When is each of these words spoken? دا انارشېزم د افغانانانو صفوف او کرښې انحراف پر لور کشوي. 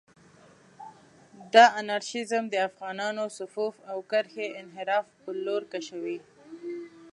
دا 1.53 1.65
انارشېزم 1.79 2.43
د 2.49 2.55
افغانانانو 2.67 3.23
صفوف 3.37 3.75
او 3.91 3.97
کرښې 4.11 4.47
انحراف 4.61 5.05
پر 5.19 5.35
لور 5.45 5.63
کشوي. 5.73 6.17